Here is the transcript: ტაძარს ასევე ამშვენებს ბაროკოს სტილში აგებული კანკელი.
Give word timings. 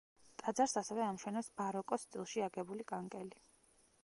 ტაძარს 0.43 0.73
ასევე 0.81 1.03
ამშვენებს 1.09 1.51
ბაროკოს 1.61 2.09
სტილში 2.09 2.47
აგებული 2.49 2.89
კანკელი. 2.95 3.45